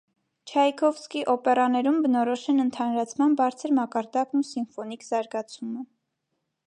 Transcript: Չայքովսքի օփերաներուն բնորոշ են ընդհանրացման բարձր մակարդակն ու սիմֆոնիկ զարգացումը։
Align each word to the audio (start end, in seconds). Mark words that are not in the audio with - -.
Չայքովսքի 0.51 1.19
օփերաներուն 1.33 1.99
բնորոշ 2.05 2.45
են 2.53 2.63
ընդհանրացման 2.65 3.37
բարձր 3.43 3.75
մակարդակն 3.81 4.43
ու 4.45 4.49
սիմֆոնիկ 4.53 5.07
զարգացումը։ 5.11 5.89